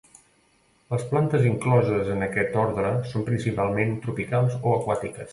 [0.93, 5.29] Les plantes incloses en aquest ordre són principalment tropicals o aquàtiques.